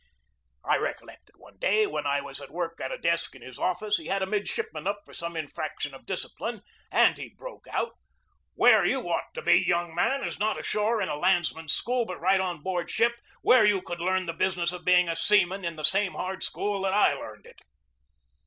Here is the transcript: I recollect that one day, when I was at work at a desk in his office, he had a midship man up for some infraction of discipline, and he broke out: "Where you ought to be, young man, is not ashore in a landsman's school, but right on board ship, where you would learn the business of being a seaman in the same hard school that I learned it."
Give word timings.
I 0.63 0.77
recollect 0.77 1.27
that 1.27 1.37
one 1.37 1.59
day, 1.59 1.85
when 1.85 2.07
I 2.07 2.21
was 2.21 2.41
at 2.41 2.49
work 2.49 2.81
at 2.81 2.91
a 2.91 2.97
desk 2.97 3.35
in 3.35 3.43
his 3.43 3.59
office, 3.59 3.97
he 3.97 4.07
had 4.07 4.23
a 4.23 4.25
midship 4.25 4.69
man 4.73 4.87
up 4.87 5.01
for 5.05 5.13
some 5.13 5.37
infraction 5.37 5.93
of 5.93 6.07
discipline, 6.07 6.63
and 6.91 7.15
he 7.19 7.29
broke 7.37 7.67
out: 7.69 7.93
"Where 8.55 8.83
you 8.83 9.07
ought 9.07 9.31
to 9.35 9.43
be, 9.43 9.63
young 9.63 9.93
man, 9.93 10.23
is 10.23 10.39
not 10.39 10.59
ashore 10.59 11.03
in 11.03 11.09
a 11.09 11.15
landsman's 11.17 11.73
school, 11.73 12.05
but 12.05 12.19
right 12.19 12.39
on 12.39 12.63
board 12.63 12.89
ship, 12.89 13.13
where 13.43 13.63
you 13.63 13.79
would 13.87 14.01
learn 14.01 14.25
the 14.25 14.33
business 14.33 14.71
of 14.71 14.83
being 14.85 15.07
a 15.07 15.15
seaman 15.15 15.63
in 15.63 15.75
the 15.75 15.85
same 15.85 16.13
hard 16.13 16.41
school 16.41 16.81
that 16.81 16.95
I 16.95 17.13
learned 17.13 17.45
it." 17.45 17.59